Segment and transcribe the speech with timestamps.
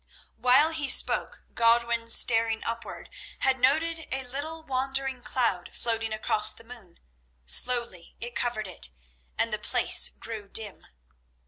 [0.37, 3.07] While he spoke Godwin, staring upward,
[3.41, 6.99] had noted a little wandering cloud floating across the moon.
[7.45, 8.89] Slowly it covered it,
[9.37, 10.87] and the place grew dim.